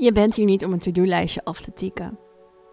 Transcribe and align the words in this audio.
Je 0.00 0.12
bent 0.12 0.34
hier 0.34 0.44
niet 0.44 0.64
om 0.64 0.72
een 0.72 0.78
to-do-lijstje 0.78 1.44
af 1.44 1.60
te 1.60 1.72
tikken. 1.72 2.18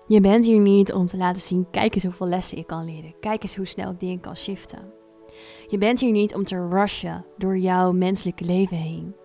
Je 0.08 0.22
bent 0.22 0.46
hier 0.46 0.60
niet 0.60 0.94
om 0.94 1.06
te 1.06 1.18
laten 1.18 1.42
zien, 1.42 1.70
kijk 1.72 1.94
eens 1.96 2.04
hoeveel 2.04 2.28
lessen 2.28 2.58
ik 2.58 2.68
kan 2.68 2.86
leren. 2.86 3.16
Kijk 3.20 3.44
eens 3.44 3.56
hoe 3.56 3.66
snel 3.66 3.92
ik 3.92 4.00
dingen 4.00 4.20
kan 4.20 4.38
shiften. 4.38 4.94
Je 5.68 5.78
bent 5.78 6.00
hier 6.00 6.12
niet 6.12 6.36
om 6.36 6.44
te 6.44 6.68
rushen 6.68 7.26
door 7.38 7.58
jouw 7.58 7.92
menselijke 7.92 8.44
leven 8.44 8.78
heen. 8.78 9.16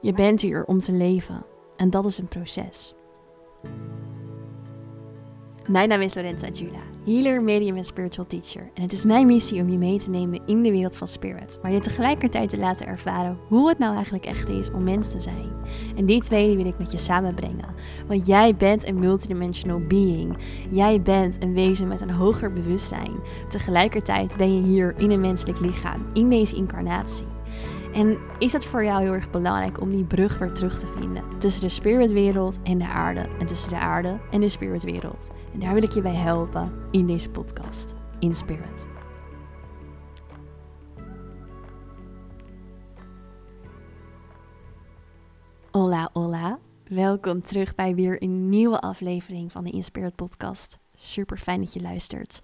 Je 0.00 0.12
bent 0.12 0.40
hier 0.40 0.64
om 0.64 0.78
te 0.78 0.92
leven. 0.92 1.46
En 1.76 1.90
dat 1.90 2.04
is 2.04 2.18
een 2.18 2.28
proces. 2.28 2.94
Mijn 5.70 5.88
naam 5.88 6.00
is 6.00 6.14
Lorenza 6.14 6.48
Jula, 6.48 6.80
healer, 7.04 7.42
medium 7.42 7.76
en 7.76 7.84
spiritual 7.84 8.26
teacher. 8.26 8.70
En 8.74 8.82
het 8.82 8.92
is 8.92 9.04
mijn 9.04 9.26
missie 9.26 9.62
om 9.62 9.68
je 9.68 9.78
mee 9.78 9.98
te 9.98 10.10
nemen 10.10 10.40
in 10.46 10.62
de 10.62 10.70
wereld 10.70 10.96
van 10.96 11.08
spirit, 11.08 11.58
maar 11.62 11.72
je 11.72 11.80
tegelijkertijd 11.80 12.50
te 12.50 12.58
laten 12.58 12.86
ervaren 12.86 13.38
hoe 13.48 13.68
het 13.68 13.78
nou 13.78 13.94
eigenlijk 13.94 14.24
echt 14.24 14.48
is 14.48 14.70
om 14.70 14.82
mens 14.82 15.10
te 15.10 15.20
zijn. 15.20 15.52
En 15.96 16.04
die 16.04 16.20
twee 16.20 16.56
wil 16.56 16.66
ik 16.66 16.78
met 16.78 16.92
je 16.92 16.98
samenbrengen. 16.98 17.74
Want 18.06 18.26
jij 18.26 18.56
bent 18.56 18.86
een 18.86 18.98
multidimensional 18.98 19.80
being. 19.86 20.36
Jij 20.70 21.02
bent 21.02 21.42
een 21.42 21.54
wezen 21.54 21.88
met 21.88 22.00
een 22.00 22.10
hoger 22.10 22.52
bewustzijn. 22.52 23.20
Tegelijkertijd 23.48 24.36
ben 24.36 24.54
je 24.54 24.62
hier 24.62 24.94
in 24.96 25.10
een 25.10 25.20
menselijk 25.20 25.60
lichaam, 25.60 26.06
in 26.12 26.28
deze 26.28 26.56
incarnatie. 26.56 27.26
En 27.92 28.18
is 28.38 28.52
het 28.52 28.64
voor 28.64 28.84
jou 28.84 29.02
heel 29.02 29.12
erg 29.12 29.30
belangrijk 29.30 29.80
om 29.80 29.90
die 29.90 30.04
brug 30.04 30.38
weer 30.38 30.52
terug 30.52 30.78
te 30.78 30.86
vinden 30.86 31.38
tussen 31.38 31.62
de 31.62 31.68
spiritwereld 31.68 32.58
en 32.62 32.78
de 32.78 32.88
aarde 32.88 33.28
en 33.38 33.46
tussen 33.46 33.70
de 33.70 33.78
aarde 33.78 34.20
en 34.30 34.40
de 34.40 34.48
spiritwereld? 34.48 35.30
En 35.52 35.60
daar 35.60 35.74
wil 35.74 35.82
ik 35.82 35.92
je 35.92 36.00
bij 36.00 36.14
helpen 36.14 36.72
in 36.90 37.06
deze 37.06 37.30
podcast, 37.30 37.94
In 38.18 38.34
Spirit. 38.34 38.86
Hola, 45.70 46.10
hola. 46.12 46.58
Welkom 46.84 47.40
terug 47.40 47.74
bij 47.74 47.94
weer 47.94 48.22
een 48.22 48.48
nieuwe 48.48 48.80
aflevering 48.80 49.52
van 49.52 49.64
de 49.64 49.70
In 49.70 49.84
Spirit 49.84 50.14
podcast. 50.14 50.78
Super 50.94 51.38
fijn 51.38 51.60
dat 51.60 51.72
je 51.72 51.80
luistert. 51.80 52.40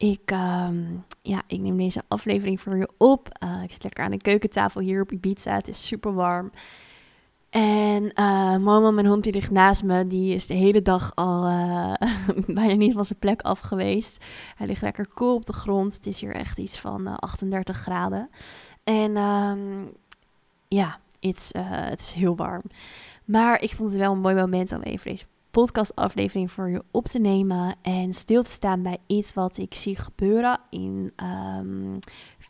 Ik, 0.00 0.30
ehm, 0.30 0.84
ja, 1.22 1.42
ik 1.46 1.60
neem 1.60 1.76
deze 1.76 2.02
aflevering 2.08 2.60
voor 2.60 2.76
je 2.76 2.88
op. 2.96 3.28
Uh, 3.44 3.62
ik 3.62 3.72
zit 3.72 3.82
lekker 3.82 4.04
aan 4.04 4.10
de 4.10 4.16
keukentafel 4.16 4.80
hier 4.80 5.02
op 5.02 5.12
Ibiza. 5.12 5.54
Het 5.54 5.68
is 5.68 5.86
super 5.86 6.14
warm. 6.14 6.50
En 7.50 8.12
uh, 8.14 8.56
Momo, 8.56 8.90
mijn 8.90 9.06
hond, 9.06 9.22
die 9.24 9.32
ligt 9.32 9.50
naast 9.50 9.82
me. 9.82 10.06
Die 10.06 10.34
is 10.34 10.46
de 10.46 10.54
hele 10.54 10.82
dag 10.82 11.14
al 11.14 11.46
uh, 11.46 11.94
bijna 12.46 12.74
niet 12.74 12.92
van 12.92 13.04
zijn 13.04 13.18
plek 13.18 13.42
af 13.42 13.60
geweest. 13.60 14.24
Hij 14.56 14.66
ligt 14.66 14.82
lekker 14.82 15.08
koel 15.08 15.34
op 15.34 15.46
de 15.46 15.52
grond. 15.52 15.94
Het 15.94 16.06
is 16.06 16.20
hier 16.20 16.34
echt 16.34 16.58
iets 16.58 16.78
van 16.78 17.18
38 17.18 17.76
graden. 17.76 18.30
En 18.84 19.16
um, 19.16 19.92
ja, 20.68 20.98
het 21.20 22.00
is 22.00 22.12
heel 22.12 22.36
warm. 22.36 22.62
Maar 23.24 23.62
ik 23.62 23.74
vond 23.74 23.90
het 23.90 23.98
wel 23.98 24.12
een 24.12 24.20
mooi 24.20 24.34
moment 24.34 24.72
om 24.72 24.82
even 24.82 25.10
deze 25.10 25.24
podcastaflevering 25.50 26.50
voor 26.50 26.70
je 26.70 26.82
op 26.90 27.06
te 27.06 27.18
nemen 27.18 27.74
en 27.82 28.14
stil 28.14 28.42
te 28.42 28.50
staan 28.50 28.82
bij 28.82 28.98
iets 29.06 29.34
wat 29.34 29.58
ik 29.58 29.74
zie 29.74 29.96
gebeuren 29.96 30.60
in, 30.70 31.12
um, 31.58 31.98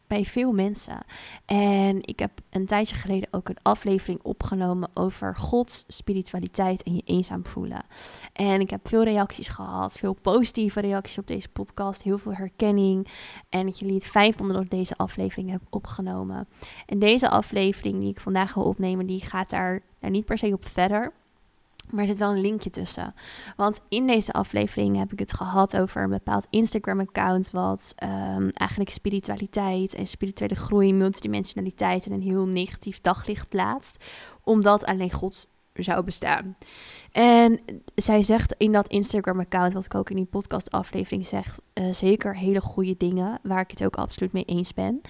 bij 0.06 0.25
veel 0.25 0.53
mensen. 0.53 0.98
En 1.47 1.98
ik 2.01 2.19
heb 2.19 2.31
een 2.51 2.67
tijdje 2.67 2.95
geleden 2.95 3.28
ook 3.31 3.48
een 3.48 3.59
aflevering 3.62 4.23
opgenomen 4.23 4.89
over 4.95 5.37
Gods 5.37 5.84
spiritualiteit 5.89 6.83
en 6.83 6.95
je 6.95 7.03
eenzaam 7.05 7.47
voelen. 7.47 7.84
En 8.33 8.61
ik 8.61 8.71
heb 8.71 8.89
veel 8.89 9.05
reacties 9.05 9.48
gehad, 9.48 9.98
veel 9.98 10.15
positieve 10.15 10.81
reacties 10.81 11.19
op 11.19 11.27
deze 11.27 11.48
podcast, 11.48 12.03
heel 12.03 12.19
veel 12.19 12.34
herkenning. 12.34 13.09
En 13.48 13.67
dat 13.67 13.78
jullie 13.78 13.95
het 13.95 14.06
fijn 14.06 14.34
vonden 14.34 14.56
dat 14.56 14.71
deze 14.71 14.97
aflevering 14.97 15.51
heb 15.51 15.62
opgenomen. 15.71 16.48
En 16.87 16.98
deze 16.98 17.28
aflevering 17.28 18.01
die 18.01 18.11
ik 18.11 18.21
vandaag 18.21 18.53
ga 18.53 18.61
opnemen, 18.61 19.06
die 19.06 19.21
gaat 19.21 19.51
daar 19.51 19.83
niet 20.01 20.25
per 20.25 20.39
se 20.39 20.53
op 20.53 20.67
verder. 20.67 21.12
Maar 21.92 22.00
er 22.00 22.06
zit 22.06 22.19
wel 22.19 22.30
een 22.30 22.41
linkje 22.41 22.70
tussen. 22.70 23.14
Want 23.56 23.80
in 23.88 24.06
deze 24.06 24.33
aflevering 24.33 24.97
heb 24.97 25.12
ik 25.12 25.19
het 25.19 25.32
gehad 25.32 25.76
over 25.76 26.03
een 26.03 26.10
bepaald 26.10 26.47
Instagram-account. 26.50 27.50
wat 27.50 27.94
um, 28.03 28.50
eigenlijk 28.50 28.91
spiritualiteit 28.91 29.94
en 29.94 30.06
spirituele 30.06 30.54
groei, 30.54 30.94
multidimensionaliteit 30.94 32.06
in 32.06 32.12
een 32.12 32.22
heel 32.22 32.47
negatief 32.47 33.00
daglicht 33.00 33.48
plaatst. 33.48 34.04
Omdat 34.44 34.84
alleen 34.84 35.12
God 35.12 35.48
zou 35.72 36.04
bestaan. 36.04 36.56
En 37.12 37.60
zij 37.94 38.22
zegt 38.22 38.54
in 38.58 38.72
dat 38.72 38.88
Instagram-account, 38.88 39.72
wat 39.72 39.84
ik 39.84 39.94
ook 39.94 40.10
in 40.10 40.16
die 40.16 40.25
podcast-aflevering 40.25 41.26
zeg, 41.26 41.58
uh, 41.75 41.92
zeker 41.92 42.36
hele 42.36 42.60
goede 42.60 42.97
dingen, 42.97 43.38
waar 43.42 43.60
ik 43.60 43.70
het 43.70 43.84
ook 43.84 43.97
absoluut 43.97 44.32
mee 44.32 44.44
eens 44.44 44.75
ben. 44.75 45.00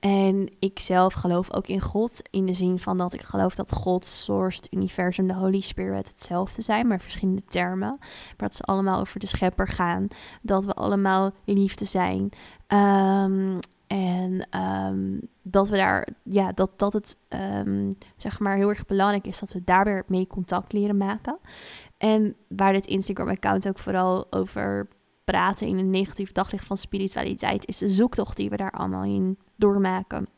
En 0.00 0.52
ik 0.58 0.78
zelf 0.78 1.12
geloof 1.12 1.52
ook 1.52 1.66
in 1.66 1.80
God, 1.80 2.22
in 2.30 2.46
de 2.46 2.52
zin 2.52 2.78
van 2.78 2.96
dat 2.96 3.12
ik 3.12 3.22
geloof 3.22 3.54
dat 3.54 3.72
God, 3.72 4.04
Source, 4.04 4.56
het 4.56 4.72
universum, 4.72 5.26
de 5.26 5.34
Holy 5.34 5.60
Spirit 5.60 6.08
hetzelfde 6.08 6.62
zijn, 6.62 6.86
maar 6.86 7.00
verschillende 7.00 7.44
termen. 7.44 7.96
Maar 7.98 8.34
dat 8.36 8.54
ze 8.54 8.62
allemaal 8.62 9.00
over 9.00 9.20
de 9.20 9.26
schepper 9.26 9.68
gaan, 9.68 10.08
dat 10.42 10.64
we 10.64 10.72
allemaal 10.72 11.32
liefde 11.44 11.84
zijn. 11.84 12.28
Um, 12.68 13.58
en 13.90 14.46
ehm, 14.50 15.18
dat 15.50 15.68
we 15.68 15.76
daar, 15.76 16.08
ja, 16.22 16.52
dat, 16.52 16.78
dat 16.78 16.92
het 16.92 17.16
um, 17.28 17.98
zeg 18.16 18.38
maar 18.38 18.56
heel 18.56 18.68
erg 18.68 18.86
belangrijk 18.86 19.26
is 19.26 19.38
dat 19.38 19.52
we 19.52 19.64
daar 19.64 19.84
weer 19.84 20.04
mee 20.06 20.26
contact 20.26 20.72
leren 20.72 20.96
maken. 20.96 21.38
En 21.98 22.36
waar 22.48 22.72
dit 22.72 22.86
Instagram-account 22.86 23.68
ook 23.68 23.78
vooral 23.78 24.32
over 24.32 24.88
praten 25.24 25.66
in 25.66 25.78
een 25.78 25.90
negatief 25.90 26.32
daglicht 26.32 26.64
van 26.64 26.76
spiritualiteit, 26.76 27.66
is 27.66 27.78
de 27.78 27.90
zoektocht 27.90 28.36
die 28.36 28.50
we 28.50 28.56
daar 28.56 28.70
allemaal 28.70 29.04
in 29.04 29.38
doormaken. 29.56 30.28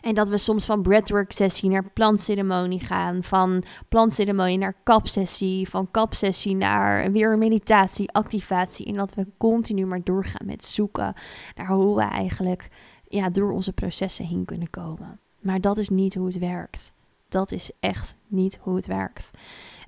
En 0.00 0.14
dat 0.14 0.28
we 0.28 0.38
soms 0.38 0.64
van 0.64 0.82
breathwork 0.82 1.32
sessie 1.32 1.70
naar 1.70 1.90
plantceremonie 1.92 2.80
gaan, 2.80 3.22
van 3.22 3.62
plantceremonie 3.88 4.58
naar 4.58 4.76
kapsessie, 4.82 5.68
van 5.68 5.90
kapsessie 5.90 6.56
naar 6.56 7.12
weer 7.12 7.38
meditatie, 7.38 8.12
activatie. 8.12 8.86
En 8.86 8.94
dat 8.94 9.14
we 9.14 9.26
continu 9.38 9.86
maar 9.86 10.02
doorgaan 10.04 10.46
met 10.46 10.64
zoeken 10.64 11.14
naar 11.54 11.66
hoe 11.66 11.96
we 11.96 12.02
eigenlijk 12.02 12.68
ja, 13.14 13.30
door 13.30 13.52
onze 13.52 13.72
processen 13.72 14.26
heen 14.26 14.44
kunnen 14.44 14.70
komen. 14.70 15.20
Maar 15.40 15.60
dat 15.60 15.78
is 15.78 15.88
niet 15.88 16.14
hoe 16.14 16.26
het 16.26 16.38
werkt. 16.38 16.92
Dat 17.28 17.52
is 17.52 17.70
echt 17.80 18.16
niet 18.26 18.58
hoe 18.60 18.76
het 18.76 18.86
werkt. 18.86 19.30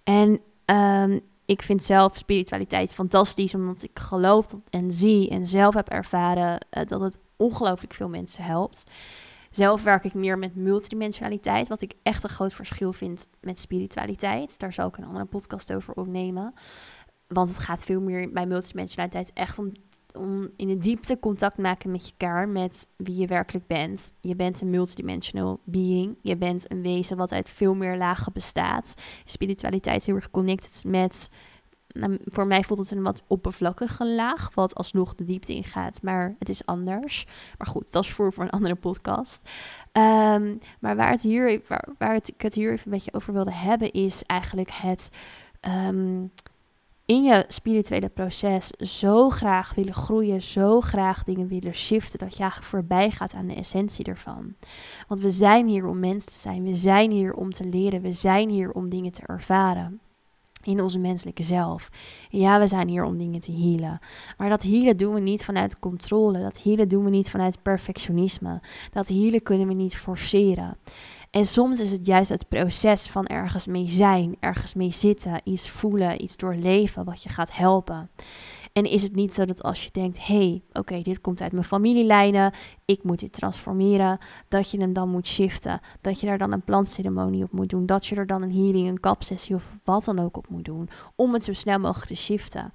En 0.04 0.40
um, 0.66 1.20
ik 1.44 1.62
vind 1.62 1.84
zelf 1.84 2.16
spiritualiteit 2.16 2.94
fantastisch, 2.94 3.54
omdat 3.54 3.82
ik 3.82 3.98
geloof 3.98 4.46
en 4.70 4.92
zie 4.92 5.28
en 5.30 5.46
zelf 5.46 5.74
heb 5.74 5.88
ervaren 5.88 6.66
uh, 6.70 6.86
dat 6.86 7.00
het 7.00 7.18
ongelooflijk 7.36 7.94
veel 7.94 8.08
mensen 8.08 8.44
helpt. 8.44 8.84
Zelf 9.50 9.82
werk 9.82 10.04
ik 10.04 10.14
meer 10.14 10.38
met 10.38 10.56
multidimensionaliteit, 10.56 11.68
wat 11.68 11.80
ik 11.80 11.94
echt 12.02 12.22
een 12.22 12.28
groot 12.28 12.52
verschil 12.52 12.92
vind 12.92 13.26
met 13.40 13.58
spiritualiteit. 13.58 14.58
Daar 14.58 14.72
zal 14.72 14.88
ik 14.88 14.96
een 14.96 15.04
andere 15.04 15.24
podcast 15.24 15.72
over 15.72 15.94
opnemen. 15.94 16.54
Want 17.26 17.48
het 17.48 17.58
gaat 17.58 17.84
veel 17.84 18.00
meer 18.00 18.32
bij 18.32 18.46
multidimensionaliteit 18.46 19.30
echt 19.32 19.58
om, 19.58 19.72
om 20.16 20.50
in 20.56 20.68
de 20.68 20.78
diepte 20.78 21.18
contact 21.18 21.58
maken 21.58 21.90
met 21.90 22.14
kern, 22.16 22.52
met 22.52 22.88
wie 22.96 23.16
je 23.16 23.26
werkelijk 23.26 23.66
bent. 23.66 24.12
Je 24.20 24.36
bent 24.36 24.60
een 24.60 24.70
multidimensional 24.70 25.60
being. 25.64 26.16
Je 26.22 26.36
bent 26.36 26.70
een 26.70 26.82
wezen 26.82 27.16
wat 27.16 27.32
uit 27.32 27.50
veel 27.50 27.74
meer 27.74 27.96
lagen 27.96 28.32
bestaat. 28.32 28.94
Spiritualiteit 29.24 30.00
is 30.00 30.06
heel 30.06 30.14
erg 30.14 30.30
connected 30.30 30.84
met 30.86 31.28
nou, 31.96 32.18
voor 32.24 32.46
mij 32.46 32.62
voelt 32.62 32.80
het 32.80 32.90
een 32.90 33.02
wat 33.02 33.22
oppervlakkige 33.26 34.06
laag, 34.06 34.50
wat 34.54 34.74
alsnog 34.74 35.14
de 35.14 35.24
diepte 35.24 35.54
ingaat, 35.54 36.02
maar 36.02 36.34
het 36.38 36.48
is 36.48 36.66
anders. 36.66 37.26
Maar 37.58 37.66
goed, 37.66 37.92
dat 37.92 38.04
is 38.04 38.12
voor, 38.12 38.32
voor 38.32 38.44
een 38.44 38.50
andere 38.50 38.74
podcast. 38.74 39.40
Um, 39.92 40.58
maar 40.80 40.96
waar, 40.96 41.10
het 41.10 41.22
hier, 41.22 41.60
waar, 41.98 42.12
het, 42.12 42.28
ik 42.28 42.42
het 42.42 42.54
hier 42.54 42.72
even 42.72 42.84
een 42.84 42.92
beetje 42.92 43.12
over 43.12 43.32
wilde 43.32 43.52
hebben, 43.52 43.92
is 43.92 44.22
eigenlijk 44.22 44.70
het 44.70 45.10
um, 45.68 46.32
in 47.06 47.22
je 47.22 47.44
spirituele 47.48 48.08
proces 48.08 48.70
zo 48.70 49.28
graag 49.28 49.74
willen 49.74 49.94
groeien, 49.94 50.42
zo 50.42 50.80
graag 50.80 51.24
dingen 51.24 51.48
willen 51.48 51.74
shiften, 51.74 52.18
dat 52.18 52.32
je 52.36 52.40
eigenlijk 52.40 52.70
voorbij 52.70 53.10
gaat 53.10 53.34
aan 53.34 53.46
de 53.46 53.54
essentie 53.54 54.04
ervan. 54.04 54.54
Want 55.08 55.20
we 55.20 55.30
zijn 55.30 55.68
hier 55.68 55.86
om 55.86 55.98
mens 55.98 56.24
te 56.24 56.38
zijn, 56.38 56.62
we 56.62 56.74
zijn 56.74 57.10
hier 57.10 57.34
om 57.34 57.52
te 57.52 57.64
leren, 57.64 58.00
we 58.00 58.12
zijn 58.12 58.50
hier 58.50 58.70
om 58.70 58.88
dingen 58.88 59.12
te 59.12 59.22
ervaren 59.26 60.00
in 60.66 60.82
onze 60.82 60.98
menselijke 60.98 61.42
zelf. 61.42 61.88
Ja, 62.28 62.58
we 62.58 62.66
zijn 62.66 62.88
hier 62.88 63.04
om 63.04 63.18
dingen 63.18 63.40
te 63.40 63.52
healen. 63.52 63.98
Maar 64.36 64.48
dat 64.48 64.62
healen 64.62 64.96
doen 64.96 65.14
we 65.14 65.20
niet 65.20 65.44
vanuit 65.44 65.78
controle. 65.78 66.40
Dat 66.40 66.62
healen 66.62 66.88
doen 66.88 67.04
we 67.04 67.10
niet 67.10 67.30
vanuit 67.30 67.62
perfectionisme. 67.62 68.60
Dat 68.92 69.08
healen 69.08 69.42
kunnen 69.42 69.68
we 69.68 69.74
niet 69.74 69.96
forceren. 69.96 70.76
En 71.36 71.46
soms 71.46 71.80
is 71.80 71.92
het 71.92 72.06
juist 72.06 72.28
het 72.28 72.48
proces 72.48 73.06
van 73.06 73.26
ergens 73.26 73.66
mee 73.66 73.88
zijn, 73.88 74.36
ergens 74.40 74.74
mee 74.74 74.92
zitten, 74.92 75.40
iets 75.44 75.70
voelen, 75.70 76.22
iets 76.22 76.36
doorleven 76.36 77.04
wat 77.04 77.22
je 77.22 77.28
gaat 77.28 77.52
helpen. 77.52 78.10
En 78.72 78.84
is 78.84 79.02
het 79.02 79.14
niet 79.14 79.34
zo 79.34 79.44
dat 79.44 79.62
als 79.62 79.84
je 79.84 79.90
denkt, 79.92 80.26
hé, 80.26 80.36
hey, 80.36 80.62
oké, 80.72 81.02
dit 81.02 81.20
komt 81.20 81.40
uit 81.40 81.52
mijn 81.52 81.64
familielijnen, 81.64 82.52
ik 82.84 83.02
moet 83.02 83.20
dit 83.20 83.32
transformeren, 83.32 84.18
dat 84.48 84.70
je 84.70 84.80
hem 84.80 84.92
dan 84.92 85.08
moet 85.08 85.26
shiften, 85.26 85.80
dat 86.00 86.20
je 86.20 86.26
daar 86.26 86.38
dan 86.38 86.52
een 86.52 86.64
plantceremonie 86.64 87.42
op 87.42 87.52
moet 87.52 87.68
doen, 87.68 87.86
dat 87.86 88.06
je 88.06 88.16
er 88.16 88.26
dan 88.26 88.42
een 88.42 88.54
healing, 88.54 88.88
een 88.88 89.00
kapsessie 89.00 89.54
of 89.54 89.70
wat 89.84 90.04
dan 90.04 90.18
ook 90.18 90.36
op 90.36 90.48
moet 90.48 90.64
doen, 90.64 90.88
om 91.14 91.32
het 91.32 91.44
zo 91.44 91.52
snel 91.52 91.78
mogelijk 91.78 92.08
te 92.08 92.16
shiften. 92.16 92.72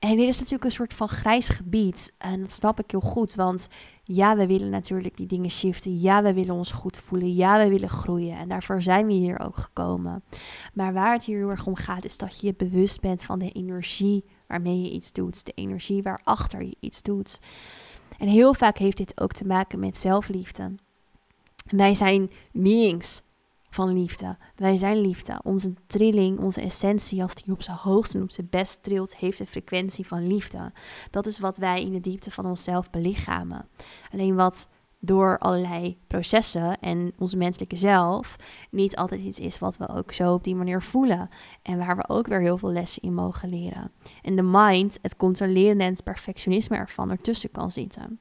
En 0.00 0.16
dit 0.16 0.28
is 0.28 0.36
natuurlijk 0.36 0.64
een 0.64 0.70
soort 0.70 0.94
van 0.94 1.08
grijs 1.08 1.48
gebied. 1.48 2.12
En 2.18 2.40
dat 2.40 2.52
snap 2.52 2.78
ik 2.80 2.90
heel 2.90 3.00
goed, 3.00 3.34
want 3.34 3.68
ja, 4.02 4.36
we 4.36 4.46
willen 4.46 4.70
natuurlijk 4.70 5.16
die 5.16 5.26
dingen 5.26 5.50
shiften. 5.50 6.00
Ja, 6.00 6.22
we 6.22 6.34
willen 6.34 6.54
ons 6.54 6.72
goed 6.72 6.96
voelen. 6.96 7.34
Ja, 7.34 7.58
we 7.64 7.68
willen 7.68 7.88
groeien. 7.88 8.36
En 8.36 8.48
daarvoor 8.48 8.82
zijn 8.82 9.06
we 9.06 9.12
hier 9.12 9.40
ook 9.40 9.56
gekomen. 9.56 10.22
Maar 10.74 10.92
waar 10.92 11.12
het 11.12 11.24
hier 11.24 11.38
heel 11.38 11.50
erg 11.50 11.66
om 11.66 11.74
gaat, 11.74 12.04
is 12.04 12.18
dat 12.18 12.40
je 12.40 12.46
je 12.46 12.54
bewust 12.56 13.00
bent 13.00 13.22
van 13.22 13.38
de 13.38 13.50
energie 13.50 14.24
waarmee 14.46 14.82
je 14.82 14.90
iets 14.90 15.12
doet. 15.12 15.46
De 15.46 15.52
energie 15.54 16.02
waarachter 16.02 16.62
je 16.62 16.76
iets 16.80 17.02
doet. 17.02 17.40
En 18.18 18.28
heel 18.28 18.54
vaak 18.54 18.78
heeft 18.78 18.96
dit 18.96 19.20
ook 19.20 19.32
te 19.32 19.46
maken 19.46 19.78
met 19.78 19.98
zelfliefde. 19.98 20.74
Wij 21.68 21.94
zijn 21.94 22.30
beings 22.52 23.22
van 23.70 23.92
liefde. 23.92 24.36
Wij 24.56 24.76
zijn 24.76 25.00
liefde. 25.00 25.40
Onze 25.42 25.74
trilling, 25.86 26.38
onze 26.38 26.60
essentie, 26.60 27.22
als 27.22 27.34
die 27.34 27.52
op 27.52 27.62
zijn 27.62 27.76
hoogst 27.76 28.14
en 28.14 28.22
op 28.22 28.30
zijn 28.30 28.46
best 28.50 28.82
trilt, 28.82 29.16
heeft 29.16 29.40
een 29.40 29.46
frequentie 29.46 30.06
van 30.06 30.26
liefde. 30.26 30.72
Dat 31.10 31.26
is 31.26 31.38
wat 31.38 31.56
wij 31.56 31.82
in 31.82 31.92
de 31.92 32.00
diepte 32.00 32.30
van 32.30 32.46
onszelf 32.46 32.90
belichamen. 32.90 33.68
Alleen 34.12 34.34
wat 34.34 34.68
door 35.00 35.38
allerlei 35.38 35.98
processen 36.06 36.80
en 36.80 37.12
onze 37.18 37.36
menselijke 37.36 37.76
zelf 37.76 38.36
niet 38.70 38.96
altijd 38.96 39.20
iets 39.20 39.38
is 39.38 39.58
wat 39.58 39.76
we 39.76 39.88
ook 39.88 40.12
zo 40.12 40.32
op 40.32 40.44
die 40.44 40.54
manier 40.54 40.82
voelen. 40.82 41.28
En 41.62 41.78
waar 41.78 41.96
we 41.96 42.08
ook 42.08 42.26
weer 42.26 42.40
heel 42.40 42.58
veel 42.58 42.72
lessen 42.72 43.02
in 43.02 43.14
mogen 43.14 43.48
leren. 43.48 43.92
En 44.22 44.36
de 44.36 44.42
mind, 44.42 44.98
het 45.02 45.16
controleren 45.16 45.80
en 45.80 45.92
het 45.92 46.04
perfectionisme 46.04 46.76
ervan 46.76 47.10
ertussen 47.10 47.50
kan 47.50 47.70
zitten. 47.70 48.20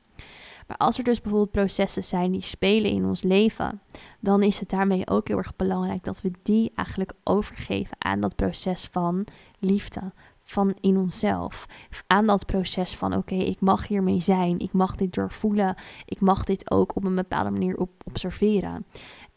Maar 0.69 0.77
als 0.77 0.97
er 0.97 1.03
dus 1.03 1.21
bijvoorbeeld 1.21 1.51
processen 1.51 2.03
zijn 2.03 2.31
die 2.31 2.41
spelen 2.41 2.91
in 2.91 3.05
ons 3.05 3.21
leven, 3.21 3.81
dan 4.19 4.43
is 4.43 4.59
het 4.59 4.69
daarmee 4.69 5.09
ook 5.09 5.27
heel 5.27 5.37
erg 5.37 5.55
belangrijk 5.55 6.03
dat 6.03 6.21
we 6.21 6.31
die 6.43 6.71
eigenlijk 6.75 7.13
overgeven 7.23 7.95
aan 7.99 8.19
dat 8.19 8.35
proces 8.35 8.85
van 8.91 9.25
liefde, 9.59 10.11
van 10.43 10.75
in 10.81 10.97
onszelf. 10.97 11.65
Aan 12.07 12.25
dat 12.25 12.45
proces 12.45 12.95
van 12.95 13.15
oké, 13.15 13.35
ik 13.35 13.59
mag 13.59 13.87
hiermee 13.87 14.19
zijn, 14.19 14.59
ik 14.59 14.71
mag 14.71 14.95
dit 14.95 15.13
doorvoelen, 15.13 15.75
ik 16.05 16.19
mag 16.19 16.43
dit 16.43 16.71
ook 16.71 16.95
op 16.95 17.03
een 17.05 17.15
bepaalde 17.15 17.49
manier 17.49 17.77
op 17.77 17.89
observeren. 18.05 18.85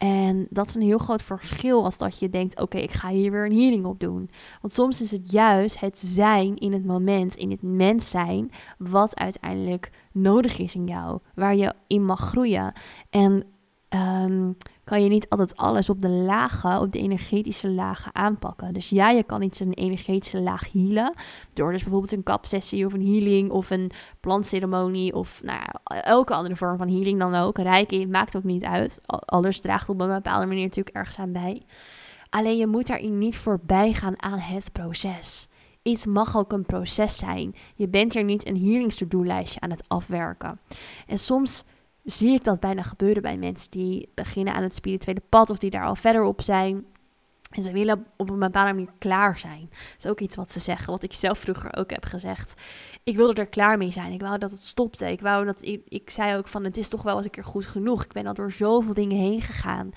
En 0.02 0.46
dat 0.50 0.66
is 0.66 0.75
een 0.75 0.82
heel 0.82 0.99
groot 0.99 1.22
verschil 1.22 1.84
als 1.84 1.99
dat 1.99 2.19
je 2.19 2.31
denkt, 2.31 2.60
oké, 2.60 2.78
ik 2.78 2.90
ga 2.90 3.08
hier 3.08 3.31
weer 3.31 3.44
een 3.44 3.58
healing 3.58 3.84
op 3.84 4.00
doen. 4.00 4.31
Want 4.60 4.72
soms 4.72 5.00
is 5.00 5.10
het 5.10 5.31
juist 5.31 5.81
het 5.81 5.99
zijn 5.99 6.56
in 6.56 6.72
het 6.72 6.84
moment, 6.84 7.34
in 7.34 7.50
het 7.50 7.62
mens 7.62 8.10
zijn, 8.10 8.50
wat 8.78 9.16
uiteindelijk 9.16 9.90
nodig 10.12 10.58
is 10.58 10.75
in 10.75 10.87
jou, 10.87 11.19
waar 11.34 11.56
je 11.56 11.75
in 11.87 12.04
mag 12.04 12.20
groeien. 12.20 12.72
En 13.10 13.44
um, 13.94 14.56
kan 14.85 15.03
je 15.03 15.09
niet 15.09 15.29
altijd 15.29 15.56
alles 15.56 15.91
op 15.91 16.00
de 16.00 16.09
lagen, 16.09 16.81
op 16.81 16.93
de 16.93 16.99
energetische 16.99 17.71
lagen 17.71 18.15
aanpakken. 18.15 18.73
Dus 18.73 18.89
ja, 18.89 19.11
je 19.11 19.23
kan 19.23 19.43
iets 19.43 19.61
een 19.61 19.73
energetische 19.73 20.41
laag 20.41 20.73
healen. 20.73 21.15
Door 21.53 21.73
dus 21.73 21.83
bijvoorbeeld 21.83 22.12
een 22.12 22.23
kapsessie 22.23 22.87
of 22.87 22.93
een 22.93 23.06
healing 23.06 23.50
of 23.50 23.71
een 23.71 23.91
plantceremonie 24.21 25.15
of 25.15 25.41
nou 25.43 25.59
ja, 25.59 26.03
elke 26.03 26.35
andere 26.35 26.56
vorm 26.56 26.79
van 26.79 26.89
healing 26.89 27.19
dan 27.19 27.35
ook. 27.35 27.59
Reiki, 27.59 28.06
maakt 28.06 28.37
ook 28.37 28.44
niet 28.44 28.65
uit. 28.65 29.00
Alles 29.06 29.61
draagt 29.61 29.89
op 29.89 30.00
een 30.00 30.09
bepaalde 30.09 30.47
manier 30.47 30.65
natuurlijk 30.65 30.97
ergens 30.97 31.19
aan 31.19 31.33
bij. 31.33 31.62
Alleen 32.31 32.56
je 32.56 32.67
moet 32.67 32.87
daarin 32.87 33.19
niet 33.19 33.37
voorbij 33.37 33.93
gaan 33.93 34.23
aan 34.23 34.39
het 34.39 34.73
proces. 34.73 35.49
Iets 35.83 36.06
mag 36.06 36.37
ook 36.37 36.53
een 36.53 36.67
proces 36.67 37.17
zijn. 37.17 37.55
Je 37.75 37.89
bent 37.89 38.15
er 38.15 38.25
niet 38.25 38.47
een 38.47 38.61
healings 38.61 39.03
to 39.09 39.25
lijstje 39.25 39.61
aan 39.61 39.71
het 39.71 39.85
afwerken. 39.89 40.61
En 41.06 41.19
soms 41.19 41.65
zie 42.04 42.34
ik 42.34 42.44
dat 42.44 42.60
bijna 42.60 42.82
gebeuren 42.82 43.22
bij 43.22 43.37
mensen 43.37 43.70
die 43.70 44.08
beginnen 44.14 44.54
aan 44.54 44.62
het 44.62 44.75
spirituele 44.75 45.22
pad 45.28 45.50
of 45.50 45.58
die 45.58 45.70
daar 45.70 45.84
al 45.84 45.96
verder 45.96 46.22
op 46.22 46.43
zijn. 46.43 46.84
En 47.50 47.62
ze 47.62 47.72
willen 47.72 48.06
op 48.16 48.31
een 48.31 48.38
bepaalde 48.38 48.72
manier 48.72 48.93
klaar 48.99 49.38
zijn. 49.38 49.69
Dat 49.70 50.04
is 50.04 50.06
ook 50.06 50.20
iets 50.20 50.37
wat 50.37 50.50
ze 50.50 50.60
zeggen, 50.60 50.93
wat 50.93 51.02
ik 51.02 51.12
zelf 51.12 51.38
vroeger 51.38 51.76
ook 51.76 51.90
heb 51.90 52.04
gezegd. 52.04 52.54
Ik 53.04 53.16
wilde 53.16 53.40
er 53.40 53.49
klaar 53.49 53.78
mee 53.78 53.90
zijn. 53.90 54.12
Ik 54.12 54.20
wou 54.20 54.38
dat 54.38 54.50
het 54.50 54.64
stopte. 54.64 55.10
Ik 55.10 55.20
wou 55.20 55.44
dat 55.44 55.62
ik, 55.62 55.82
ik 55.88 56.10
zei 56.10 56.37
ook 56.37 56.49
van 56.49 56.64
het 56.64 56.76
is 56.76 56.88
toch 56.88 57.02
wel 57.02 57.16
eens 57.16 57.25
een 57.25 57.31
keer 57.31 57.44
goed 57.44 57.66
genoeg. 57.66 58.05
Ik 58.05 58.12
ben 58.12 58.26
al 58.26 58.34
door 58.34 58.52
zoveel 58.52 58.94
dingen 58.94 59.19
heen 59.19 59.40
gegaan. 59.40 59.90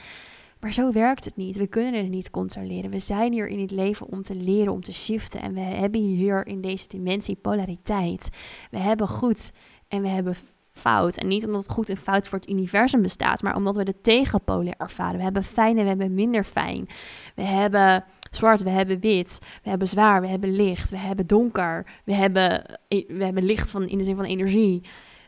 Maar 0.60 0.74
zo 0.74 0.92
werkt 0.92 1.26
het 1.26 1.36
niet. 1.36 1.56
We 1.56 1.68
kunnen 1.68 2.02
het 2.02 2.10
niet 2.10 2.32
controleren. 2.32 2.92
We 2.92 3.00
zijn 3.00 3.34
hier 3.34 3.48
in 3.48 3.60
het 3.60 3.72
leven 3.72 4.08
om 4.08 4.22
te 4.22 4.36
leren, 4.36 4.74
om 4.74 4.82
te 4.82 4.94
shiften. 4.94 5.42
En 5.42 5.54
we 5.54 5.60
hebben 5.60 6.02
hier 6.02 6.48
in 6.48 6.62
deze 6.62 6.88
dimensie 6.88 7.36
polariteit. 7.36 8.30
We 8.72 8.78
hebben 8.78 9.08
goed 9.08 9.52
en 9.88 10.02
we 10.02 10.08
hebben 10.08 10.36
fout. 10.76 11.18
En 11.18 11.28
niet 11.28 11.46
omdat 11.46 11.64
het 11.64 11.72
goed 11.72 11.90
en 11.90 11.98
fout 11.98 12.28
voor 12.28 12.40
het 12.40 12.50
universum 12.50 13.02
bestaat, 13.02 13.42
maar 13.42 13.56
omdat 13.56 13.76
we 13.76 13.84
de 13.84 14.02
tegenpolen 14.02 14.78
ervaren. 14.78 15.18
We 15.18 15.24
hebben 15.24 15.44
fijn 15.44 15.78
en 15.78 15.84
we 15.84 15.90
hebben 15.90 16.14
minder 16.14 16.44
fijn. 16.44 16.88
We 17.36 17.44
hebben 17.44 18.04
zwart, 18.32 18.64
we 18.64 18.70
hebben 18.70 19.00
wit. 19.00 19.40
We 19.64 19.70
hebben 19.70 19.88
zwaar, 19.88 20.22
we 20.22 20.28
hebben 20.28 20.56
licht. 20.56 20.90
We 20.90 20.98
hebben 20.98 21.28
donker. 21.28 21.86
We 22.04 22.14
hebben, 22.14 22.80
we 22.90 23.24
hebben 23.24 23.46
licht 23.46 23.72
van, 23.72 23.88
in 23.88 23.98
de 23.98 24.04
zin 24.04 24.16
van 24.16 24.26
energie. 24.26 24.84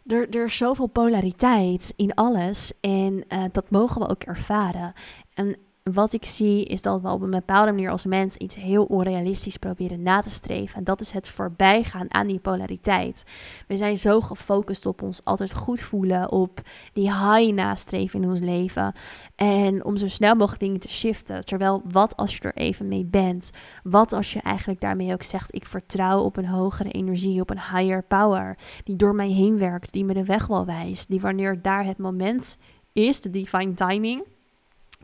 Er, 0.05 0.29
er 0.29 0.45
is 0.45 0.57
zoveel 0.57 0.88
polariteit 0.88 1.94
in 1.95 2.13
alles 2.13 2.73
en 2.81 3.23
uh, 3.33 3.44
dat 3.51 3.69
mogen 3.69 4.01
we 4.01 4.09
ook 4.09 4.23
ervaren. 4.23 4.94
En 5.33 5.57
wat 5.94 6.13
ik 6.13 6.25
zie 6.25 6.66
is 6.66 6.81
dat 6.81 7.01
we 7.01 7.10
op 7.10 7.22
een 7.22 7.30
bepaalde 7.30 7.72
manier 7.72 7.92
als 7.92 8.06
mens 8.06 8.36
iets 8.36 8.56
heel 8.56 8.84
onrealistisch 8.84 9.57
proberen 9.57 10.01
na 10.01 10.22
te 10.22 10.30
streven. 10.30 10.78
En 10.78 10.84
dat 10.84 11.01
is 11.01 11.12
het 11.12 11.30
voorbijgaan 11.30 12.13
aan 12.13 12.28
die 12.28 12.39
polariteit. 12.39 13.24
We 13.68 13.78
zijn 13.78 13.98
zo 13.98 14.22
gefocust 14.22 14.86
op 14.86 15.01
ons 15.01 15.22
altijd 15.24 15.54
goed 15.54 15.80
voelen, 15.80 16.31
op 16.31 16.62
die 16.94 17.12
high 17.12 17.54
nastreven 17.54 18.22
in 18.22 18.30
ons 18.30 18.39
leven. 18.39 18.94
En 19.36 19.86
om 19.86 19.98
zo 19.98 20.07
snel 20.07 20.36
mogelijk 20.36 20.62
dingen 20.62 20.80
te 20.80 20.89
shiften. 20.89 21.45
Terwijl 21.45 21.81
wat 21.92 22.16
als 22.16 22.36
je 22.36 22.42
er 22.42 22.56
even 22.56 22.88
mee 22.88 23.06
bent? 23.06 23.51
Wat 23.83 24.13
als 24.13 24.33
je 24.33 24.42
eigenlijk 24.42 24.81
daarmee 24.81 25.13
ook 25.13 25.24
zegt: 25.24 25.56
ik 25.56 25.66
vertrouw 25.66 26.19
op 26.19 26.38
een 26.38 26.48
hogere 26.48 26.92
energie, 26.92 27.42
op 27.42 27.50
een 27.50 27.62
higher 27.62 28.04
power. 28.04 28.57
Die 28.83 28.95
door 28.95 29.16
mij 29.16 29.30
heen 29.30 29.57
werkt, 29.57 29.94
die 29.94 30.06
me 30.06 30.13
de 30.13 30.25
weg 30.25 30.48
wel 30.48 30.66
wijst. 30.66 31.10
Die 31.10 31.22
wanneer 31.22 31.62
daar 31.62 31.86
het 31.86 31.98
moment 31.98 32.57
is, 32.94 33.22
de 33.22 33.30
divine 33.30 33.74
timing 33.74 34.24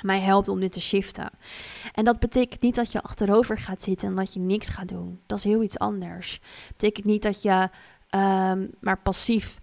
mij 0.01 0.19
helpt 0.19 0.47
om 0.47 0.59
dit 0.59 0.71
te 0.71 0.81
shiften. 0.81 1.29
En 1.93 2.05
dat 2.05 2.19
betekent 2.19 2.61
niet 2.61 2.75
dat 2.75 2.91
je 2.91 3.01
achterover 3.01 3.57
gaat 3.57 3.81
zitten 3.81 4.07
en 4.07 4.15
dat 4.15 4.33
je 4.33 4.39
niks 4.39 4.69
gaat 4.69 4.87
doen. 4.87 5.21
Dat 5.25 5.37
is 5.37 5.43
heel 5.43 5.63
iets 5.63 5.79
anders. 5.79 6.39
Dat 6.41 6.77
betekent 6.77 7.05
niet 7.05 7.23
dat 7.23 7.41
je 7.41 7.69
um, 8.15 8.71
maar 8.79 9.01
passief, 9.03 9.61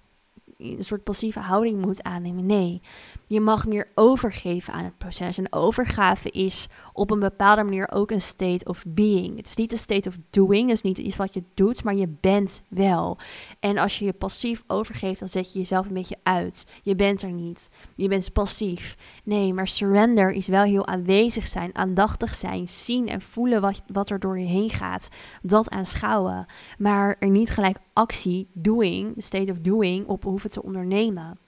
een 0.61 0.85
soort 0.85 1.05
passieve 1.05 1.41
houding 1.41 1.85
moet 1.85 2.03
aannemen. 2.03 2.47
Nee, 2.47 2.81
je 3.27 3.41
mag 3.41 3.67
meer 3.67 3.89
overgeven 3.95 4.73
aan 4.73 4.85
het 4.85 4.99
proces. 4.99 5.39
En 5.39 5.53
overgave 5.53 6.31
is 6.31 6.67
op 6.93 7.11
een 7.11 7.19
bepaalde 7.19 7.63
manier 7.63 7.91
ook 7.93 8.11
een 8.11 8.21
state 8.21 8.65
of 8.65 8.85
being. 8.89 9.37
Het 9.37 9.47
is 9.47 9.57
niet 9.57 9.73
een 9.73 9.79
state 9.79 10.09
of 10.09 10.17
doing, 10.31 10.71
is 10.71 10.83
niet 10.83 10.99
iets 10.99 11.17
wat 11.17 11.35
je 11.35 11.43
doet, 11.55 11.85
maar 11.85 11.95
je 11.95 12.09
bent 12.21 12.63
wel. 12.69 13.19
En 13.61 13.79
als 13.79 13.99
je 13.99 14.05
je 14.05 14.13
passief 14.13 14.63
overgeeft, 14.67 15.19
dan 15.19 15.29
zet 15.29 15.53
je 15.53 15.59
jezelf 15.59 15.87
een 15.89 15.95
beetje 15.95 16.19
uit. 16.23 16.67
Je 16.83 16.95
bent 16.95 17.23
er 17.23 17.33
niet. 17.33 17.69
Je 17.95 18.09
bent 18.09 18.33
passief. 18.33 18.97
Nee, 19.25 19.55
maar 19.55 19.69
surrender 19.69 20.31
is 20.31 20.47
wel 20.47 20.63
heel 20.63 20.87
aanwezig 20.87 21.47
zijn, 21.47 21.75
aandachtig 21.75 22.35
zijn, 22.35 22.69
zien 22.69 23.09
en 23.09 23.21
voelen 23.21 23.61
wat, 23.61 23.83
wat 23.87 24.11
er 24.11 24.21
door 24.21 24.39
je 24.39 24.47
heen 24.47 24.71
gaat. 24.71 25.09
Dat 25.43 25.71
aanschouwen. 25.71 26.47
Maar 26.79 27.17
er 27.19 27.31
niet 27.31 27.51
gelijk 27.51 27.79
actie, 27.93 28.49
doing, 28.53 29.15
state 29.17 29.53
of 29.53 29.59
doing, 29.59 30.07
op 30.07 30.25
hoeven 30.25 30.50
te 30.51 30.63
ondernemen. 30.63 31.39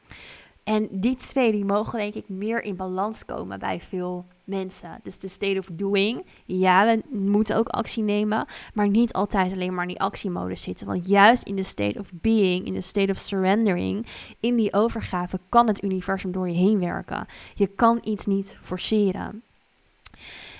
En 0.65 0.89
die 0.91 1.17
twee 1.17 1.53
die 1.53 1.65
mogen 1.65 1.99
denk 1.99 2.15
ik 2.15 2.29
meer 2.29 2.63
in 2.63 2.77
balans 2.77 3.25
komen 3.25 3.59
bij 3.59 3.81
veel 3.81 4.25
mensen. 4.45 5.01
Dus 5.03 5.19
de 5.19 5.29
state 5.29 5.59
of 5.59 5.69
doing. 5.73 6.27
Ja, 6.45 6.85
we 6.87 7.17
moeten 7.17 7.57
ook 7.57 7.69
actie 7.69 8.03
nemen, 8.03 8.47
maar 8.75 8.89
niet 8.89 9.13
altijd 9.13 9.53
alleen 9.53 9.75
maar 9.75 9.83
in 9.83 9.89
die 9.89 10.01
actiemodus 10.01 10.63
zitten. 10.63 10.87
Want 10.87 11.09
juist 11.09 11.43
in 11.43 11.57
de 11.57 11.63
state 11.63 11.99
of 11.99 12.11
being, 12.13 12.67
in 12.67 12.73
de 12.73 12.81
state 12.81 13.11
of 13.11 13.19
surrendering, 13.19 14.07
in 14.41 14.57
die 14.57 14.73
overgave 14.73 15.41
kan 15.49 15.67
het 15.67 15.85
universum 15.85 16.33
door 16.33 16.49
je 16.49 16.57
heen 16.57 16.79
werken. 16.79 17.27
Je 17.55 17.67
kan 17.67 18.01
iets 18.03 18.27
niet 18.27 18.59
forceren. 18.61 19.43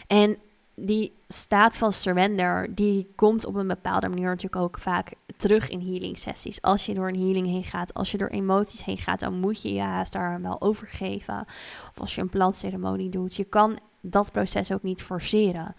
En 0.07 0.37
die 0.75 1.13
staat 1.29 1.77
van 1.77 1.93
surrender, 1.93 2.75
die 2.75 3.13
komt 3.15 3.45
op 3.45 3.55
een 3.55 3.67
bepaalde 3.67 4.09
manier 4.09 4.29
natuurlijk 4.29 4.63
ook 4.63 4.79
vaak 4.79 5.13
terug 5.37 5.69
in 5.69 5.81
healing 5.81 6.19
sessies. 6.19 6.63
Als 6.63 6.87
je 6.87 6.95
door 6.95 7.09
een 7.09 7.21
healing 7.21 7.47
heen 7.47 7.65
gaat, 7.65 7.95
als 7.95 8.11
je 8.11 8.19
door 8.19 8.29
emoties 8.29 8.85
heen 8.85 8.99
gaat, 8.99 9.21
dan 9.21 9.41
moet 9.41 9.63
je 9.63 9.73
je 9.73 9.81
haast 9.81 10.13
daar 10.13 10.41
wel 10.43 10.61
overgeven. 10.61 11.45
Of 11.91 12.01
als 12.01 12.15
je 12.15 12.21
een 12.21 12.29
plantceremonie 12.29 13.09
doet. 13.09 13.35
Je 13.35 13.45
kan 13.45 13.79
dat 14.01 14.33
proces 14.33 14.73
ook 14.73 14.83
niet 14.83 15.03
forceren. 15.03 15.75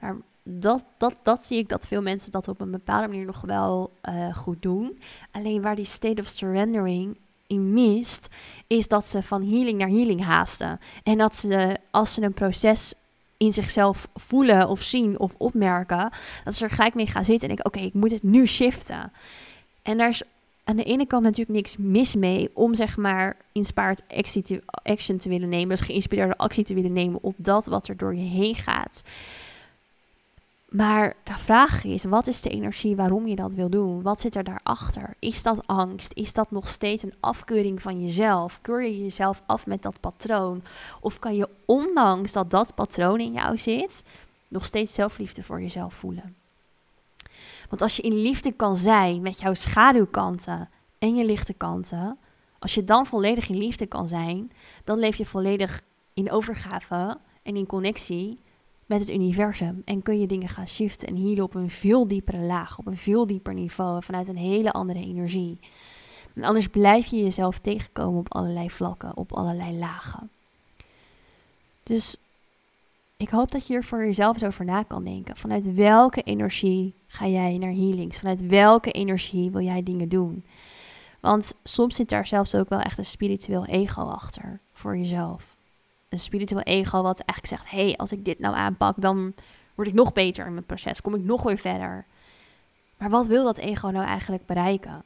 Maar 0.00 0.16
dat, 0.42 0.84
dat, 0.98 1.16
dat 1.22 1.42
zie 1.42 1.58
ik 1.58 1.68
dat 1.68 1.86
veel 1.86 2.02
mensen 2.02 2.30
dat 2.30 2.48
op 2.48 2.60
een 2.60 2.70
bepaalde 2.70 3.08
manier 3.08 3.26
nog 3.26 3.40
wel 3.40 3.92
uh, 4.08 4.36
goed 4.36 4.62
doen. 4.62 4.98
Alleen 5.30 5.62
waar 5.62 5.76
die 5.76 5.84
state 5.84 6.20
of 6.20 6.28
surrendering 6.28 7.18
in 7.46 7.72
mist, 7.72 8.28
is 8.66 8.88
dat 8.88 9.06
ze 9.06 9.22
van 9.22 9.42
healing 9.42 9.78
naar 9.78 9.88
healing 9.88 10.24
haasten. 10.24 10.78
En 11.02 11.18
dat 11.18 11.36
ze, 11.36 11.76
als 11.90 12.14
ze 12.14 12.22
een 12.22 12.34
proces 12.34 12.94
in 13.38 13.52
zichzelf 13.52 14.08
voelen 14.14 14.68
of 14.68 14.82
zien 14.82 15.18
of 15.18 15.34
opmerken, 15.36 16.10
dat 16.44 16.54
ze 16.54 16.64
er 16.64 16.70
gelijk 16.70 16.94
mee 16.94 17.06
gaan 17.06 17.24
zitten 17.24 17.48
en 17.48 17.54
denken: 17.54 17.74
oké, 17.74 17.86
ik 17.86 17.94
moet 17.94 18.10
het 18.10 18.22
nu 18.22 18.46
shiften. 18.46 19.12
En 19.82 19.98
daar 19.98 20.08
is 20.08 20.22
aan 20.64 20.76
de 20.76 20.84
ene 20.84 21.06
kant 21.06 21.22
natuurlijk 21.22 21.58
niks 21.58 21.76
mis 21.76 22.14
mee 22.14 22.50
om 22.54 22.74
zeg 22.74 22.96
maar 22.96 23.36
inspired 23.52 24.02
action 24.82 25.16
te 25.16 25.28
willen 25.28 25.48
nemen, 25.48 25.68
dus 25.68 25.80
geïnspireerde 25.80 26.36
actie 26.36 26.64
te 26.64 26.74
willen 26.74 26.92
nemen 26.92 27.22
op 27.22 27.34
dat 27.36 27.66
wat 27.66 27.88
er 27.88 27.96
door 27.96 28.14
je 28.14 28.28
heen 28.28 28.54
gaat. 28.54 29.02
Maar 30.68 31.16
de 31.24 31.38
vraag 31.38 31.84
is, 31.84 32.04
wat 32.04 32.26
is 32.26 32.40
de 32.40 32.48
energie 32.48 32.96
waarom 32.96 33.26
je 33.26 33.36
dat 33.36 33.54
wil 33.54 33.70
doen? 33.70 34.02
Wat 34.02 34.20
zit 34.20 34.34
er 34.34 34.44
daarachter? 34.44 35.14
Is 35.18 35.42
dat 35.42 35.66
angst? 35.66 36.12
Is 36.14 36.32
dat 36.32 36.50
nog 36.50 36.68
steeds 36.68 37.02
een 37.02 37.14
afkeuring 37.20 37.82
van 37.82 38.00
jezelf? 38.00 38.58
Keur 38.60 38.82
je 38.82 39.02
jezelf 39.02 39.42
af 39.46 39.66
met 39.66 39.82
dat 39.82 40.00
patroon? 40.00 40.62
Of 41.00 41.18
kan 41.18 41.36
je 41.36 41.48
ondanks 41.64 42.32
dat 42.32 42.50
dat 42.50 42.74
patroon 42.74 43.20
in 43.20 43.32
jou 43.32 43.58
zit, 43.58 44.04
nog 44.48 44.64
steeds 44.64 44.94
zelfliefde 44.94 45.42
voor 45.42 45.60
jezelf 45.60 45.94
voelen? 45.94 46.36
Want 47.68 47.82
als 47.82 47.96
je 47.96 48.02
in 48.02 48.22
liefde 48.22 48.52
kan 48.52 48.76
zijn 48.76 49.22
met 49.22 49.40
jouw 49.40 49.54
schaduwkanten 49.54 50.68
en 50.98 51.14
je 51.14 51.24
lichte 51.24 51.54
kanten, 51.54 52.18
als 52.58 52.74
je 52.74 52.84
dan 52.84 53.06
volledig 53.06 53.48
in 53.48 53.58
liefde 53.58 53.86
kan 53.86 54.08
zijn, 54.08 54.50
dan 54.84 54.98
leef 54.98 55.16
je 55.16 55.26
volledig 55.26 55.82
in 56.14 56.30
overgave 56.30 57.18
en 57.42 57.56
in 57.56 57.66
connectie 57.66 58.38
met 58.88 59.00
het 59.00 59.10
universum. 59.10 59.82
En 59.84 60.02
kun 60.02 60.20
je 60.20 60.26
dingen 60.26 60.48
gaan 60.48 60.68
shiften 60.68 61.08
en 61.08 61.16
healen 61.16 61.44
op 61.44 61.54
een 61.54 61.70
veel 61.70 62.06
diepere 62.06 62.38
laag, 62.38 62.78
op 62.78 62.86
een 62.86 62.96
veel 62.96 63.26
dieper 63.26 63.54
niveau, 63.54 64.02
vanuit 64.02 64.28
een 64.28 64.36
hele 64.36 64.72
andere 64.72 65.00
energie. 65.00 65.58
En 66.34 66.44
anders 66.44 66.68
blijf 66.68 67.06
je 67.06 67.22
jezelf 67.22 67.58
tegenkomen 67.58 68.20
op 68.20 68.34
allerlei 68.34 68.70
vlakken, 68.70 69.16
op 69.16 69.32
allerlei 69.32 69.78
lagen. 69.78 70.30
Dus 71.82 72.16
ik 73.16 73.28
hoop 73.28 73.50
dat 73.50 73.66
je 73.66 73.72
hier 73.72 73.84
voor 73.84 74.04
jezelf 74.04 74.34
eens 74.34 74.44
over 74.44 74.64
na 74.64 74.82
kan 74.82 75.04
denken. 75.04 75.36
Vanuit 75.36 75.74
welke 75.74 76.22
energie 76.22 76.94
ga 77.06 77.26
jij 77.26 77.58
naar 77.58 77.72
healings? 77.72 78.18
Vanuit 78.18 78.46
welke 78.46 78.90
energie 78.90 79.50
wil 79.50 79.62
jij 79.62 79.82
dingen 79.82 80.08
doen? 80.08 80.44
Want 81.20 81.54
soms 81.64 81.96
zit 81.96 82.08
daar 82.08 82.26
zelfs 82.26 82.54
ook 82.54 82.68
wel 82.68 82.80
echt 82.80 82.98
een 82.98 83.04
spiritueel 83.04 83.66
ego 83.66 84.02
achter 84.02 84.60
voor 84.72 84.96
jezelf 84.96 85.57
een 86.08 86.18
spiritueel 86.18 86.62
ego 86.62 87.02
wat 87.02 87.20
eigenlijk 87.20 87.46
zegt: 87.46 87.70
hé, 87.70 87.84
hey, 87.84 87.96
als 87.96 88.12
ik 88.12 88.24
dit 88.24 88.38
nou 88.38 88.54
aanpak, 88.54 89.00
dan 89.00 89.34
word 89.74 89.88
ik 89.88 89.94
nog 89.94 90.12
beter 90.12 90.46
in 90.46 90.52
mijn 90.52 90.66
proces, 90.66 91.00
kom 91.00 91.14
ik 91.14 91.24
nog 91.24 91.42
weer 91.42 91.58
verder. 91.58 92.06
Maar 92.96 93.10
wat 93.10 93.26
wil 93.26 93.44
dat 93.44 93.58
ego 93.58 93.88
nou 93.88 94.06
eigenlijk 94.06 94.46
bereiken? 94.46 95.04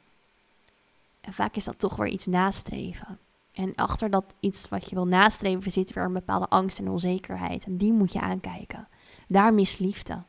En 1.21 1.33
vaak 1.33 1.55
is 1.55 1.63
dat 1.63 1.79
toch 1.79 1.95
weer 1.95 2.07
iets 2.07 2.25
nastreven. 2.25 3.19
En 3.51 3.75
achter 3.75 4.09
dat 4.09 4.35
iets 4.39 4.69
wat 4.69 4.89
je 4.89 4.95
wil 4.95 5.07
nastreven 5.07 5.71
zit 5.71 5.93
weer 5.93 6.03
een 6.03 6.13
bepaalde 6.13 6.47
angst 6.47 6.79
en 6.79 6.89
onzekerheid. 6.89 7.65
En 7.65 7.77
die 7.77 7.93
moet 7.93 8.13
je 8.13 8.21
aankijken. 8.21 8.87
Daar 9.27 9.53
mis 9.53 9.77
liefde. 9.77 10.23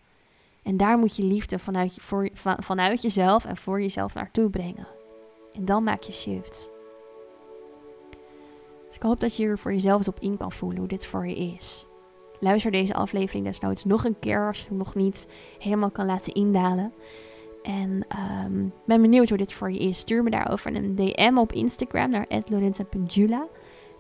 En 0.63 0.77
daar 0.77 0.99
moet 0.99 1.17
je 1.17 1.23
liefde 1.23 1.59
vanuit, 1.59 1.95
voor, 2.01 2.29
van, 2.33 2.57
vanuit 2.59 3.03
jezelf 3.03 3.45
en 3.45 3.57
voor 3.57 3.81
jezelf 3.81 4.15
naartoe 4.15 4.51
brengen. 4.51 4.87
En 5.53 5.65
dan 5.65 5.83
maak 5.83 6.03
je 6.03 6.13
shifts. 6.13 6.69
Ik 8.95 9.03
hoop 9.03 9.21
dat 9.21 9.37
je 9.37 9.43
hier 9.43 9.59
voor 9.59 9.73
jezelf 9.73 9.99
eens 9.99 10.09
op 10.09 10.21
in 10.21 10.37
kan 10.37 10.53
voelen 10.53 10.79
hoe 10.79 10.89
dit 10.89 11.07
voor 11.07 11.27
je 11.27 11.35
is. 11.35 11.87
Luister 12.41 12.71
deze 12.71 12.95
aflevering 12.95 13.45
desnoods 13.45 13.85
nog 13.85 14.05
een 14.05 14.19
keer 14.19 14.47
als 14.47 14.61
je 14.61 14.69
hem 14.69 14.77
nog 14.77 14.95
niet 14.95 15.27
helemaal 15.59 15.91
kan 15.91 16.07
laten 16.07 16.35
indalen. 16.35 16.93
En 17.63 18.07
um, 18.45 18.73
ben 18.87 19.01
benieuwd 19.01 19.29
hoe 19.29 19.39
dit 19.39 19.53
voor 19.53 19.73
je 19.73 19.79
is. 19.79 19.99
Stuur 19.99 20.23
me 20.23 20.31
daarover 20.31 20.77
een 20.77 20.95
DM 20.95 21.37
op 21.37 21.53
Instagram 21.53 22.11
naar 22.11 22.27
lorenza.jula. 22.47 23.47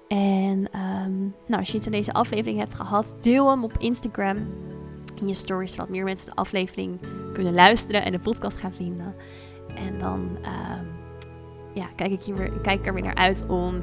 En 0.08 0.68
um, 0.80 1.34
nou, 1.46 1.60
als 1.60 1.70
je 1.70 1.76
iets 1.76 1.86
aan 1.86 1.92
deze 1.92 2.12
aflevering 2.12 2.58
hebt 2.58 2.74
gehad, 2.74 3.16
deel 3.20 3.50
hem 3.50 3.64
op 3.64 3.72
Instagram 3.78 4.36
in 5.14 5.28
je 5.28 5.34
stories, 5.34 5.70
zodat 5.70 5.88
meer 5.88 6.04
mensen 6.04 6.26
de 6.26 6.36
aflevering 6.36 6.98
kunnen 7.32 7.54
luisteren 7.54 8.04
en 8.04 8.12
de 8.12 8.18
podcast 8.18 8.58
gaan 8.58 8.74
vinden. 8.74 9.14
En 9.74 9.98
dan 9.98 10.20
um, 10.20 11.03
ja, 11.74 11.86
kijk, 11.96 12.10
ik 12.10 12.22
hier 12.22 12.34
weer, 12.34 12.52
kijk 12.62 12.86
er 12.86 12.94
weer 12.94 13.02
naar 13.02 13.14
uit 13.14 13.46
om 13.46 13.78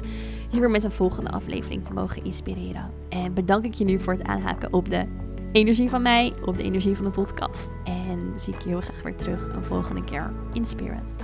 hier 0.50 0.60
weer 0.60 0.70
met 0.70 0.84
een 0.84 0.92
volgende 0.92 1.30
aflevering 1.30 1.84
te 1.84 1.92
mogen 1.92 2.24
inspireren. 2.24 2.90
En 3.08 3.34
bedank 3.34 3.64
ik 3.64 3.74
je 3.74 3.84
nu 3.84 4.00
voor 4.00 4.12
het 4.12 4.22
aanhaken 4.22 4.72
op 4.72 4.88
de 4.88 5.06
energie 5.52 5.88
van 5.88 6.02
mij, 6.02 6.32
op 6.44 6.56
de 6.56 6.62
energie 6.62 6.96
van 6.96 7.04
de 7.04 7.10
podcast. 7.10 7.70
En 7.84 8.32
zie 8.36 8.54
ik 8.54 8.62
je 8.62 8.68
heel 8.68 8.80
graag 8.80 9.02
weer 9.02 9.16
terug 9.16 9.54
een 9.54 9.64
volgende 9.64 10.04
keer 10.04 10.32
in 10.52 10.64
Spirit. 10.64 11.14